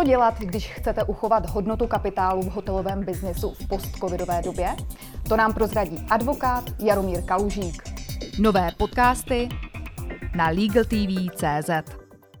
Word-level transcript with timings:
Co 0.00 0.04
dělat, 0.04 0.38
když 0.38 0.72
chcete 0.72 1.04
uchovat 1.04 1.50
hodnotu 1.50 1.86
kapitálu 1.86 2.42
v 2.42 2.50
hotelovém 2.50 3.04
biznesu 3.04 3.54
v 3.54 3.68
postcovidové 3.68 4.42
době? 4.42 4.76
To 5.28 5.36
nám 5.36 5.54
prozradí 5.54 6.06
advokát 6.10 6.64
Jaromír 6.78 7.22
Kalužík. 7.22 7.82
Nové 8.38 8.70
podcasty 8.78 9.48
na 10.36 10.48
LegalTV.cz 10.48 11.70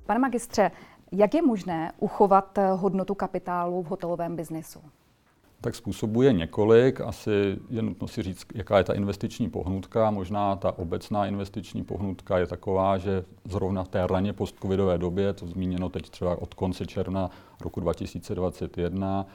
Pane 0.06 0.20
magistře, 0.20 0.70
jak 1.12 1.34
je 1.34 1.42
možné 1.42 1.92
uchovat 1.98 2.58
hodnotu 2.74 3.14
kapitálu 3.14 3.82
v 3.82 3.86
hotelovém 3.86 4.36
biznesu? 4.36 4.80
Tak 5.60 5.74
způsobů 5.74 6.22
je 6.22 6.32
několik. 6.32 7.00
Asi 7.00 7.56
je 7.70 7.82
nutno 7.82 8.08
si 8.08 8.22
říct, 8.22 8.46
jaká 8.54 8.78
je 8.78 8.84
ta 8.84 8.94
investiční 8.94 9.50
pohnutka. 9.50 10.10
Možná 10.10 10.56
ta 10.56 10.78
obecná 10.78 11.26
investiční 11.26 11.84
pohnutka 11.84 12.38
je 12.38 12.46
taková, 12.46 12.98
že 12.98 13.24
zrovna 13.44 13.84
v 13.84 13.88
té 13.88 14.06
raně 14.06 14.32
postcovidové 14.32 14.98
době, 14.98 15.32
to 15.32 15.46
zmíněno 15.46 15.88
teď 15.88 16.10
třeba 16.10 16.42
od 16.42 16.54
konce 16.54 16.86
června 16.86 17.30
roku 17.60 17.80
2021, 17.80 19.26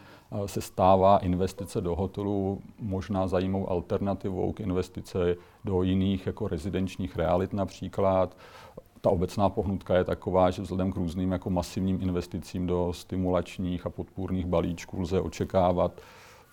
se 0.46 0.62
stává 0.62 1.18
investice 1.18 1.82
do 1.82 1.96
hotelu 1.96 2.62
možná 2.80 3.28
zajímavou 3.28 3.70
alternativou 3.70 4.52
k 4.52 4.60
investice 4.60 5.36
do 5.66 5.84
jiných 5.84 6.26
jako 6.26 6.48
rezidenčních 6.48 7.16
realit 7.16 7.54
například 7.54 8.38
ta 9.06 9.12
obecná 9.12 9.50
pohnutka 9.50 9.96
je 9.96 10.04
taková, 10.04 10.52
že 10.52 10.62
vzhledem 10.62 10.92
k 10.92 10.96
různým 10.96 11.32
jako 11.32 11.50
masivním 11.50 12.02
investicím 12.02 12.68
do 12.68 12.94
stimulačních 12.94 13.86
a 13.86 13.90
podpůrných 13.90 14.46
balíčků 14.46 15.02
lze 15.02 15.22
očekávat 15.22 16.02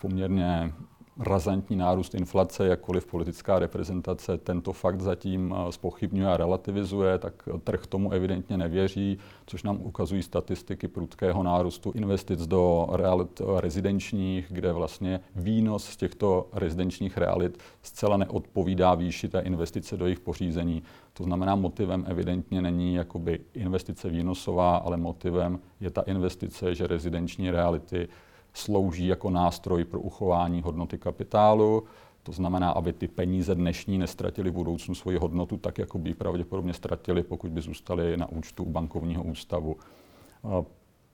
poměrně 0.01 0.73
razantní 1.19 1.75
nárůst 1.75 2.15
inflace, 2.15 2.67
jakkoliv 2.67 3.05
politická 3.05 3.59
reprezentace 3.59 4.37
tento 4.37 4.73
fakt 4.73 5.01
zatím 5.01 5.55
spochybňuje 5.69 6.27
a 6.27 6.37
relativizuje, 6.37 7.17
tak 7.17 7.49
trh 7.63 7.87
tomu 7.87 8.11
evidentně 8.11 8.57
nevěří, 8.57 9.17
což 9.45 9.63
nám 9.63 9.81
ukazují 9.81 10.23
statistiky 10.23 10.87
prudkého 10.87 11.43
nárůstu 11.43 11.91
investic 11.91 12.47
do 12.47 12.87
realit 12.91 13.41
rezidenčních, 13.57 14.47
kde 14.49 14.71
vlastně 14.71 15.19
výnos 15.35 15.85
z 15.85 15.97
těchto 15.97 16.47
rezidenčních 16.53 17.17
realit 17.17 17.57
zcela 17.81 18.17
neodpovídá 18.17 18.95
výši 18.95 19.29
té 19.29 19.39
investice 19.39 19.97
do 19.97 20.05
jejich 20.05 20.19
pořízení. 20.19 20.83
To 21.13 21.23
znamená, 21.23 21.55
motivem 21.55 22.05
evidentně 22.07 22.61
není 22.61 22.95
jakoby 22.95 23.39
investice 23.53 24.09
výnosová, 24.09 24.77
ale 24.77 24.97
motivem 24.97 25.59
je 25.79 25.89
ta 25.89 26.01
investice, 26.01 26.75
že 26.75 26.87
rezidenční 26.87 27.51
reality 27.51 28.07
slouží 28.53 29.07
jako 29.07 29.29
nástroj 29.29 29.85
pro 29.85 29.99
uchování 29.99 30.61
hodnoty 30.61 30.97
kapitálu. 30.97 31.83
To 32.23 32.31
znamená, 32.31 32.71
aby 32.71 32.93
ty 32.93 33.07
peníze 33.07 33.55
dnešní 33.55 33.97
nestratily 33.97 34.49
v 34.49 34.53
budoucnu 34.53 34.95
svoji 34.95 35.17
hodnotu 35.17 35.57
tak, 35.57 35.77
jako 35.77 35.97
by 35.97 36.13
pravděpodobně 36.13 36.73
ztratili, 36.73 37.23
pokud 37.23 37.51
by 37.51 37.61
zůstaly 37.61 38.17
na 38.17 38.31
účtu 38.31 38.65
bankovního 38.65 39.23
ústavu. 39.23 39.75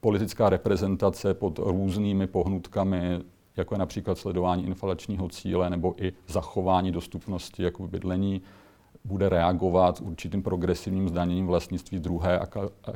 Politická 0.01 0.49
reprezentace 0.49 1.33
pod 1.33 1.59
různými 1.59 2.27
pohnutkami, 2.27 3.19
jako 3.57 3.75
je 3.75 3.79
například 3.79 4.17
sledování 4.17 4.67
inflačního 4.67 5.29
cíle 5.29 5.69
nebo 5.69 5.95
i 6.03 6.13
zachování 6.27 6.91
dostupnosti 6.91 7.63
jako 7.63 7.87
bydlení, 7.87 8.41
bude 9.05 9.29
reagovat 9.29 10.01
určitým 10.01 10.43
progresivním 10.43 11.09
zdaněním 11.09 11.47
vlastnictví 11.47 11.99
druhé 11.99 12.39
a 12.39 12.47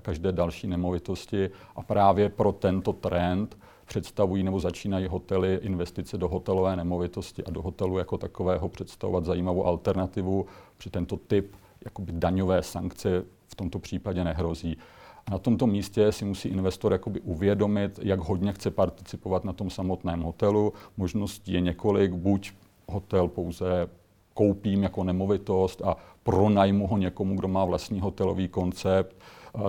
každé 0.01 0.31
další 0.31 0.67
nemovitosti. 0.67 1.49
A 1.75 1.81
právě 1.81 2.29
pro 2.29 2.51
tento 2.51 2.93
trend 2.93 3.57
představují 3.85 4.43
nebo 4.43 4.59
začínají 4.59 5.07
hotely 5.07 5.59
investice 5.61 6.17
do 6.17 6.27
hotelové 6.27 6.75
nemovitosti 6.75 7.43
a 7.43 7.51
do 7.51 7.61
hotelu 7.61 7.97
jako 7.97 8.17
takového 8.17 8.69
představovat 8.69 9.25
zajímavou 9.25 9.65
alternativu, 9.65 10.45
při 10.77 10.89
tento 10.89 11.17
typ 11.17 11.55
jakoby 11.85 12.11
daňové 12.11 12.63
sankce 12.63 13.23
v 13.47 13.55
tomto 13.55 13.79
případě 13.79 14.23
nehrozí. 14.23 14.77
A 15.25 15.31
na 15.31 15.37
tomto 15.37 15.67
místě 15.67 16.11
si 16.11 16.25
musí 16.25 16.49
investor 16.49 16.91
jakoby 16.91 17.19
uvědomit, 17.19 17.99
jak 18.01 18.19
hodně 18.19 18.53
chce 18.53 18.71
participovat 18.71 19.43
na 19.43 19.53
tom 19.53 19.69
samotném 19.69 20.21
hotelu. 20.21 20.73
Možností 20.97 21.53
je 21.53 21.61
několik, 21.61 22.13
buď 22.13 22.51
hotel 22.87 23.27
pouze 23.27 23.87
koupím 24.33 24.83
jako 24.83 25.03
nemovitost 25.03 25.81
a 25.81 25.97
pronajmu 26.23 26.87
ho 26.87 26.97
někomu, 26.97 27.35
kdo 27.35 27.47
má 27.47 27.65
vlastní 27.65 27.99
hotelový 27.99 28.47
koncept, 28.47 29.15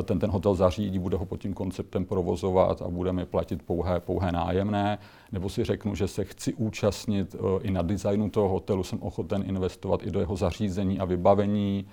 ten 0.04 0.18
ten 0.18 0.30
hotel 0.30 0.54
zařídí, 0.54 0.98
bude 0.98 1.16
ho 1.16 1.26
pod 1.26 1.40
tím 1.40 1.54
konceptem 1.54 2.04
provozovat 2.04 2.82
a 2.82 2.88
bude 2.88 3.12
mi 3.12 3.26
platit 3.26 3.62
pouhé, 3.62 4.00
pouhé 4.00 4.32
nájemné, 4.32 4.98
nebo 5.32 5.48
si 5.48 5.64
řeknu, 5.64 5.94
že 5.94 6.08
se 6.08 6.24
chci 6.24 6.54
účastnit 6.54 7.34
e, 7.34 7.38
i 7.62 7.70
na 7.70 7.82
designu 7.82 8.30
toho 8.30 8.48
hotelu, 8.48 8.82
jsem 8.82 9.02
ochoten 9.02 9.44
investovat 9.46 10.06
i 10.06 10.10
do 10.10 10.20
jeho 10.20 10.36
zařízení 10.36 10.98
a 10.98 11.04
vybavení. 11.04 11.86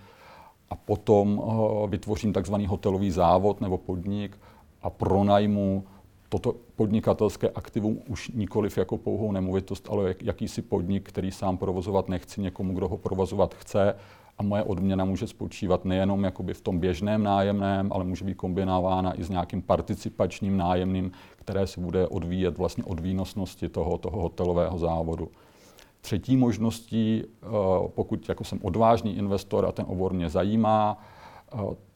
A 0.69 0.75
potom 0.75 1.41
e, 1.43 1.87
vytvořím 1.87 2.33
takzvaný 2.33 2.67
hotelový 2.67 3.11
závod 3.11 3.61
nebo 3.61 3.77
podnik 3.77 4.39
a 4.81 4.89
pronajmu 4.89 5.83
toto 6.31 6.55
podnikatelské 6.75 7.49
aktivum 7.49 7.99
už 8.07 8.31
nikoliv 8.33 8.77
jako 8.77 8.97
pouhou 8.97 9.31
nemovitost, 9.31 9.87
ale 9.91 10.07
jak, 10.07 10.23
jakýsi 10.23 10.61
podnik, 10.61 11.09
který 11.09 11.31
sám 11.31 11.57
provozovat 11.57 12.09
nechci, 12.09 12.41
někomu, 12.41 12.73
kdo 12.73 12.87
ho 12.87 12.97
provozovat 12.97 13.55
chce 13.55 13.95
a 14.37 14.43
moje 14.43 14.63
odměna 14.63 15.05
může 15.05 15.27
spočívat 15.27 15.85
nejenom 15.85 16.23
jakoby 16.23 16.53
v 16.53 16.61
tom 16.61 16.79
běžném 16.79 17.23
nájemném, 17.23 17.89
ale 17.93 18.03
může 18.03 18.25
být 18.25 18.37
kombinována 18.37 19.19
i 19.19 19.23
s 19.23 19.29
nějakým 19.29 19.61
participačním 19.61 20.57
nájemným, 20.57 21.11
které 21.35 21.67
se 21.67 21.81
bude 21.81 22.07
odvíjet 22.07 22.57
vlastně 22.57 22.83
od 22.83 22.99
výnosnosti 22.99 23.69
toho, 23.69 23.97
toho 23.97 24.21
hotelového 24.21 24.79
závodu. 24.79 25.27
Třetí 26.01 26.37
možností, 26.37 27.23
eh, 27.23 27.47
pokud 27.87 28.29
jako 28.29 28.43
jsem 28.43 28.59
odvážný 28.61 29.17
investor 29.17 29.65
a 29.65 29.71
ten 29.71 29.85
obor 29.89 30.13
mě 30.13 30.29
zajímá, 30.29 30.97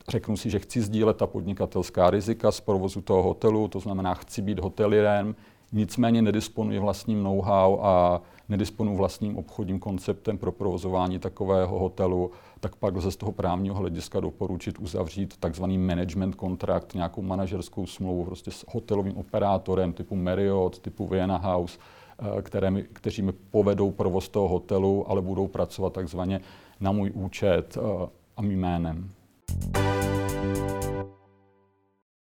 řeknu 0.10 0.38
si, 0.38 0.50
že 0.50 0.60
chci 0.60 0.82
sdílet 0.82 1.18
ta 1.18 1.28
podnikatelská 1.28 2.10
rizika 2.10 2.52
z 2.52 2.62
provozu 2.62 3.02
toho 3.02 3.24
hotelu, 3.24 3.68
to 3.68 3.80
znamená, 3.80 4.14
chci 4.14 4.42
být 4.42 4.60
hotelierem, 4.60 5.36
nicméně 5.72 6.22
nedisponuji 6.22 6.80
vlastním 6.80 7.24
know-how 7.24 7.80
a 7.82 8.22
nedisponuji 8.50 8.98
vlastním 8.98 9.38
obchodním 9.38 9.80
konceptem 9.80 10.38
pro 10.38 10.52
provozování 10.52 11.20
takového 11.20 11.80
hotelu, 11.80 12.32
tak 12.60 12.76
pak 12.76 12.96
lze 12.96 13.12
z 13.12 13.16
toho 13.16 13.32
právního 13.32 13.76
hlediska 13.76 14.20
doporučit 14.20 14.80
uzavřít 14.80 15.38
takzvaný 15.38 15.78
management 15.78 16.36
kontrakt, 16.36 16.94
nějakou 16.94 17.22
manažerskou 17.22 17.86
smlouvu 17.86 18.26
prostě 18.26 18.52
s 18.52 18.66
hotelovým 18.70 19.18
operátorem 19.18 19.94
typu 19.94 20.16
Marriott, 20.16 20.80
typu 20.80 21.08
Vienna 21.08 21.38
House, 21.38 21.80
eh, 22.20 22.42
které 22.42 22.72
mi, 22.72 22.84
kteří 22.84 23.22
mi 23.22 23.32
povedou 23.32 23.92
provoz 23.92 24.30
toho 24.30 24.48
hotelu, 24.48 25.12
ale 25.12 25.22
budou 25.22 25.48
pracovat 25.48 25.94
takzvaně 25.94 26.42
na 26.80 26.92
můj 26.92 27.12
účet 27.14 27.78
eh, 27.78 28.08
a 28.38 28.42
mým 28.42 28.60
jménem. 28.60 29.10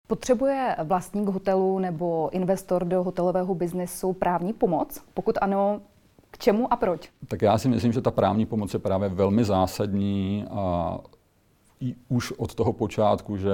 Potřebuje 0.08 0.76
vlastník 0.84 1.30
hotelu 1.30 1.80
nebo 1.80 2.30
investor 2.34 2.86
do 2.86 3.04
hotelového 3.04 3.56
biznesu 3.56 4.14
právní 4.14 4.54
pomoc? 4.54 5.02
Pokud 5.14 5.38
ano, 5.42 5.82
k 6.32 6.38
čemu 6.38 6.74
a 6.74 6.76
proč? 6.76 7.10
Tak 7.28 7.42
já 7.42 7.58
si 7.58 7.70
myslím, 7.70 7.92
že 7.92 8.02
ta 8.02 8.12
právní 8.12 8.46
pomoc 8.46 8.74
je 8.74 8.80
právě 8.80 9.10
velmi 9.10 9.44
zásadní 9.44 10.46
a 10.50 10.98
už 12.10 12.32
od 12.32 12.56
toho 12.56 12.74
počátku, 12.74 13.38
že 13.38 13.52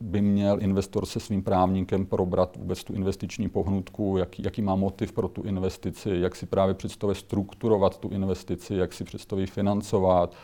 by 0.00 0.20
měl 0.20 0.56
investor 0.60 1.06
se 1.06 1.20
svým 1.20 1.42
právníkem 1.42 2.06
probrat 2.06 2.56
vůbec 2.56 2.84
tu 2.84 2.92
investiční 2.92 3.48
pohnutku, 3.48 4.16
jaký, 4.18 4.42
jaký 4.42 4.62
má 4.62 4.74
motiv 4.74 5.12
pro 5.12 5.28
tu 5.28 5.42
investici, 5.42 6.10
jak 6.12 6.36
si 6.36 6.46
právě 6.46 6.74
představuje 6.74 7.14
strukturovat 7.14 7.98
tu 7.98 8.08
investici, 8.08 8.74
jak 8.74 8.92
si 8.92 9.04
představí 9.04 9.46
financovat, 9.46 10.34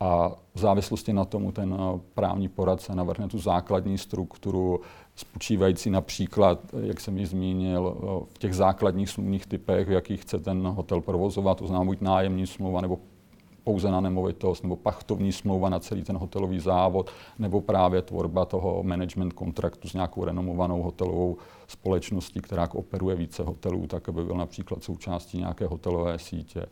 a 0.00 0.32
v 0.54 0.58
závislosti 0.58 1.12
na 1.12 1.24
tomu 1.24 1.52
ten 1.52 1.74
eh, 1.74 2.00
právní 2.14 2.48
poradce 2.48 2.94
navrhne 2.94 3.28
tu 3.28 3.38
základní 3.38 3.98
strukturu, 3.98 4.80
spočívající 5.16 5.90
například, 5.90 6.60
jak 6.80 7.00
jsem 7.00 7.18
ji 7.18 7.26
zmínil, 7.26 7.96
eh, 7.96 8.26
v 8.34 8.38
těch 8.38 8.54
základních 8.54 9.10
smluvních 9.10 9.46
typech, 9.46 9.88
v 9.88 9.92
jakých 9.92 10.22
chce 10.22 10.38
ten 10.38 10.66
hotel 10.66 11.00
provozovat, 11.00 11.58
to 11.58 11.66
znamená 11.66 11.84
buď 11.84 12.00
nájemní 12.00 12.46
smlouva 12.46 12.80
nebo 12.80 12.98
pouze 13.64 13.90
na 13.90 14.00
nemovitost, 14.00 14.62
nebo 14.62 14.76
pachtovní 14.76 15.32
smlouva 15.32 15.68
na 15.68 15.80
celý 15.80 16.02
ten 16.02 16.16
hotelový 16.16 16.60
závod, 16.60 17.10
nebo 17.38 17.60
právě 17.60 18.02
tvorba 18.02 18.44
toho 18.44 18.82
management 18.82 19.32
kontraktu 19.32 19.88
s 19.88 19.94
nějakou 19.94 20.24
renomovanou 20.24 20.82
hotelovou 20.82 21.36
společností, 21.66 22.40
která 22.40 22.68
operuje 22.72 23.16
více 23.16 23.42
hotelů, 23.42 23.86
tak 23.86 24.08
aby 24.08 24.24
byl 24.24 24.36
například 24.36 24.82
součástí 24.82 25.38
nějaké 25.38 25.66
hotelové 25.66 26.18
sítě. 26.18 26.66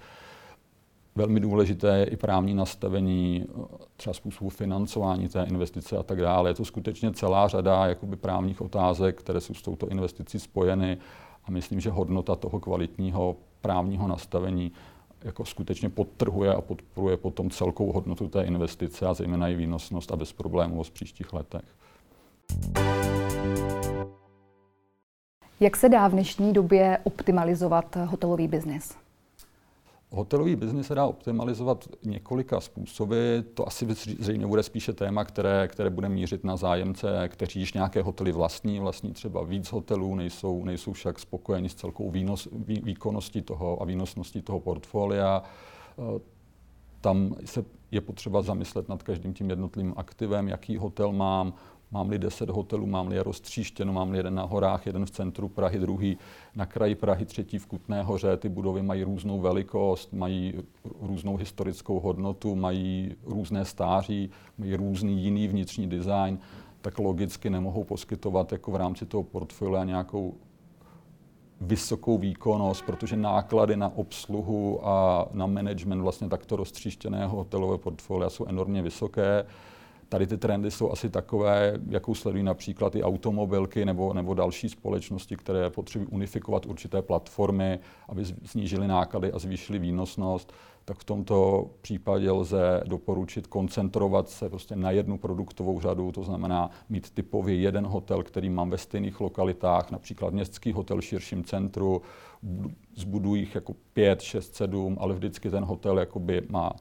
Velmi 1.15 1.41
důležité 1.41 1.99
je 1.99 2.05
i 2.05 2.17
právní 2.17 2.55
nastavení, 2.55 3.47
třeba 3.97 4.15
způsobu 4.15 4.51
financování 4.51 5.29
té 5.29 5.45
investice 5.45 5.97
a 5.97 6.03
tak 6.03 6.21
dále. 6.21 6.51
Je 6.51 6.55
to 6.55 6.65
skutečně 6.65 7.13
celá 7.13 7.49
řada 7.49 7.87
jakoby 7.87 8.17
právních 8.17 8.61
otázek, 8.61 9.19
které 9.19 9.41
jsou 9.41 9.55
s 9.55 9.63
touto 9.63 9.89
investicí 9.89 10.39
spojeny 10.39 10.99
a 11.45 11.51
myslím, 11.51 11.81
že 11.81 11.91
hodnota 11.91 12.37
toho 12.37 12.61
kvalitního 12.61 13.37
právního 13.61 14.09
nastavení 14.09 14.73
jako 15.25 15.45
skutečně 15.45 15.89
podtrhuje 15.89 16.55
a 16.55 16.61
podporuje 16.61 17.17
potom 17.17 17.51
celkovou 17.51 17.93
hodnotu 17.93 18.29
té 18.29 18.43
investice 18.43 19.07
a 19.07 19.15
zejména 19.15 19.49
i 19.49 19.55
výnosnost 19.55 20.13
a 20.13 20.17
bezproblémovost 20.17 20.91
v 20.91 20.95
příštích 20.95 21.33
letech. 21.33 21.65
Jak 25.61 25.77
se 25.77 25.89
dá 25.89 26.09
v 26.09 26.13
dnešní 26.13 26.53
době 26.53 26.99
optimalizovat 27.05 27.97
hotelový 27.97 28.49
biznis? 28.49 29.02
Hotelový 30.15 30.57
biznis 30.57 30.87
se 30.87 30.95
dá 30.95 31.07
optimalizovat 31.07 31.89
několika 32.05 32.61
způsoby. 32.61 33.39
To 33.55 33.69
asi 33.69 33.87
zřejmě 33.95 34.47
bude 34.47 34.63
spíše 34.63 34.93
téma, 34.93 35.25
které, 35.25 35.69
které 35.69 35.91
bude 35.91 36.09
mířit 36.09 36.45
na 36.45 36.57
zájemce, 36.57 37.29
kteří 37.29 37.61
již 37.61 37.73
nějaké 37.73 38.03
hotely 38.03 38.33
vlastní, 38.33 38.81
vlastní 38.81 39.13
třeba 39.13 39.45
víc 39.45 39.73
hotelů, 39.73 40.15
nejsou, 40.15 40.65
nejsou 40.65 40.93
však 40.93 41.19
spokojeni 41.19 41.69
s 41.69 41.75
celkou 41.75 42.11
výnos, 42.11 42.49
vý, 42.53 42.81
výkonností 42.85 43.43
toho 43.43 43.83
a 43.83 43.85
výnosností 43.85 44.43
toho 44.43 44.61
portfolia. 44.61 45.43
Eh, 45.99 46.21
tam 47.01 47.35
se 47.45 47.65
je 47.91 48.01
potřeba 48.01 48.43
zamyslet 48.43 48.89
nad 48.89 49.03
každým 49.03 49.35
tím 49.35 49.51
jednotlivým 49.51 49.95
aktivem, 49.97 50.49
jaký 50.49 50.77
hotel 50.77 51.13
mám, 51.13 51.55
mám-li 51.93 52.19
10 52.19 52.51
hotelů, 52.51 52.87
mám-li 52.87 53.17
je 53.17 53.23
roztříštěno, 53.23 53.93
mám-li 53.93 54.19
jeden 54.19 54.35
na 54.35 54.43
horách, 54.43 54.87
jeden 54.87 55.07
v 55.07 55.11
centru 55.11 55.49
Prahy, 55.49 55.79
druhý 55.79 56.19
na 56.57 56.67
kraji 56.67 56.95
Prahy, 56.95 57.25
třetí 57.25 57.59
v 57.59 57.67
Kutné 57.67 58.03
hoře. 58.03 58.37
Ty 58.37 58.49
budovy 58.49 58.83
mají 58.83 59.05
různou 59.05 59.41
velikost, 59.41 60.13
mají 60.13 60.55
různou 61.01 61.37
historickou 61.37 62.01
hodnotu, 62.01 62.57
mají 62.57 63.15
různé 63.25 63.65
stáří, 63.65 64.31
mají 64.59 64.77
různý 64.77 65.23
jiný 65.23 65.49
vnitřní 65.49 65.87
design, 65.87 66.39
tak 66.81 66.99
logicky 66.99 67.51
nemohou 67.51 67.85
poskytovat 67.85 68.53
jako 68.53 68.71
v 68.71 68.77
rámci 68.77 69.07
toho 69.07 69.23
portfolia 69.23 69.85
nějakou 69.85 70.35
vysokou 71.61 72.19
výkonnost, 72.19 72.85
protože 72.87 73.17
náklady 73.17 73.77
na 73.77 73.97
obsluhu 73.97 74.89
a 74.89 75.27
na 75.33 75.47
management 75.47 76.01
vlastně 76.01 76.29
takto 76.29 76.57
roztříštěného 76.57 77.37
hotelového 77.37 77.79
portfolia 77.79 78.31
jsou 78.31 78.47
enormně 78.47 78.83
vysoké. 78.83 79.45
Tady 80.13 80.27
ty 80.27 80.39
trendy 80.39 80.71
jsou 80.71 80.93
asi 80.93 81.11
takové, 81.11 81.79
jakou 81.89 82.15
sledují 82.15 82.45
například 82.45 82.95
i 82.95 83.03
automobilky 83.03 83.85
nebo, 83.85 84.13
nebo 84.13 84.35
další 84.35 84.69
společnosti, 84.69 85.37
které 85.37 85.71
potřebují 85.71 86.11
unifikovat 86.11 86.67
určité 86.67 87.03
platformy, 87.03 87.79
aby 88.09 88.25
snížily 88.25 88.89
náklady 88.89 89.33
a 89.33 89.39
zvýšily 89.39 89.79
výnosnost. 89.79 90.53
Tak 90.85 90.99
v 90.99 91.05
tomto 91.05 91.67
případě 91.81 92.31
lze 92.31 92.83
doporučit 92.87 93.47
koncentrovat 93.47 94.29
se 94.29 94.49
prostě 94.49 94.77
na 94.77 94.91
jednu 94.91 95.19
produktovou 95.19 95.81
řadu, 95.81 96.13
to 96.13 96.23
znamená 96.23 96.71
mít 96.89 97.11
typově 97.11 97.55
jeden 97.55 97.87
hotel, 97.87 98.23
který 98.23 98.51
mám 98.51 98.71
ve 98.71 98.79
stejných 98.79 99.21
lokalitách, 99.21 99.91
například 99.91 100.33
městský 100.33 100.73
hotel 100.73 101.01
v 101.01 101.05
širším 101.05 101.45
centru, 101.45 102.03
zbuduji 102.97 103.41
jich 103.41 103.55
jako 103.55 103.75
pět, 103.93 104.21
šest, 104.21 104.55
sedm, 104.55 104.97
ale 105.01 105.15
vždycky 105.15 105.51
ten 105.51 105.65
hotel 105.65 105.99
jakoby 105.99 106.43
má 106.49 106.73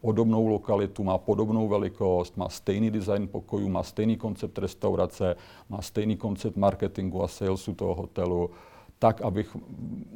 podobnou 0.00 0.46
lokalitu, 0.46 1.04
má 1.04 1.18
podobnou 1.18 1.68
velikost, 1.68 2.36
má 2.36 2.48
stejný 2.48 2.90
design 2.90 3.28
pokojů, 3.28 3.68
má 3.68 3.82
stejný 3.82 4.16
koncept 4.16 4.58
restaurace, 4.58 5.36
má 5.68 5.82
stejný 5.82 6.16
koncept 6.16 6.56
marketingu 6.56 7.22
a 7.22 7.28
salesu 7.28 7.74
toho 7.74 7.94
hotelu, 7.94 8.50
tak, 8.98 9.20
abych 9.20 9.56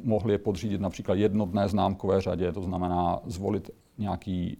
mohl 0.03 0.31
je 0.31 0.37
podřídit 0.37 0.81
například 0.81 1.15
jednotné 1.15 1.69
známkové 1.69 2.21
řadě, 2.21 2.51
to 2.51 2.61
znamená 2.61 3.19
zvolit 3.25 3.69
nějaký 3.97 4.57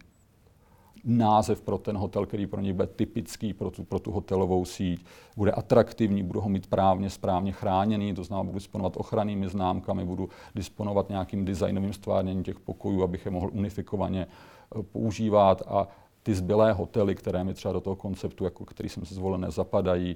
název 1.04 1.62
pro 1.62 1.78
ten 1.78 1.98
hotel, 1.98 2.26
který 2.26 2.48
pro 2.48 2.62
něj 2.62 2.74
bude 2.74 2.88
typický 2.88 3.54
pro 3.54 3.72
tu, 3.72 3.84
pro 3.84 4.00
tu 4.00 4.12
hotelovou 4.12 4.66
síť, 4.66 5.06
bude 5.38 5.52
atraktivní, 5.52 6.24
budu 6.24 6.42
ho 6.42 6.50
mít 6.50 6.68
právně 6.68 7.10
správně 7.10 7.52
chráněný, 7.52 8.14
to 8.14 8.24
znamená, 8.24 8.44
budu 8.44 8.56
disponovat 8.56 8.98
ochrannými 8.98 9.50
známkami, 9.50 10.06
budu 10.06 10.30
disponovat 10.56 11.10
nějakým 11.10 11.46
designovým 11.46 11.94
stvárněním 11.94 12.44
těch 12.44 12.60
pokojů, 12.60 13.04
abych 13.04 13.26
je 13.26 13.32
mohl 13.32 13.50
unifikovaně 13.54 14.28
eh, 14.28 14.84
používat 14.84 15.62
a 15.68 15.88
ty 16.24 16.36
zbylé 16.36 16.74
hotely, 16.74 17.16
které 17.16 17.44
mi 17.44 17.54
třeba 17.54 17.74
do 17.74 17.82
toho 17.82 17.96
konceptu, 17.96 18.44
jako 18.44 18.66
který 18.66 18.90
jsem 18.90 19.06
si 19.06 19.14
zvolil, 19.14 19.38
nezapadají, 19.38 20.16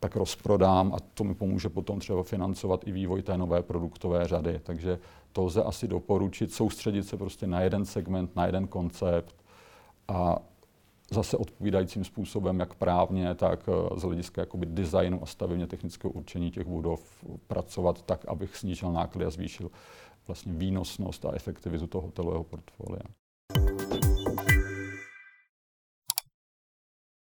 tak 0.00 0.16
rozprodám 0.16 0.92
a 0.94 0.96
to 1.14 1.24
mi 1.24 1.34
pomůže 1.34 1.68
potom 1.68 1.98
třeba 1.98 2.22
financovat 2.22 2.86
i 2.86 2.92
vývoj 2.92 3.22
té 3.22 3.38
nové 3.38 3.62
produktové 3.62 4.28
řady. 4.28 4.60
Takže 4.62 4.98
to 5.32 5.44
lze 5.44 5.62
asi 5.62 5.88
doporučit, 5.88 6.52
soustředit 6.52 7.02
se 7.02 7.16
prostě 7.16 7.46
na 7.46 7.60
jeden 7.60 7.84
segment, 7.84 8.36
na 8.36 8.46
jeden 8.46 8.66
koncept 8.66 9.37
a 10.08 10.38
zase 11.10 11.36
odpovídajícím 11.36 12.04
způsobem, 12.04 12.60
jak 12.60 12.74
právně, 12.74 13.34
tak 13.34 13.68
eh, 13.68 14.00
z 14.00 14.02
hlediska 14.02 14.42
jakoby 14.42 14.66
designu 14.66 15.22
a 15.22 15.26
stavebně 15.26 15.66
technického 15.66 16.12
určení 16.12 16.50
těch 16.50 16.66
budov 16.66 17.24
pracovat 17.46 18.02
tak, 18.02 18.24
abych 18.28 18.56
snížil 18.56 18.92
náklady 18.92 19.24
a 19.24 19.30
zvýšil 19.30 19.70
vlastně 20.26 20.52
výnosnost 20.52 21.24
a 21.24 21.34
efektivitu 21.34 21.86
toho 21.86 22.06
hotelového 22.06 22.44
portfolia. 22.44 23.02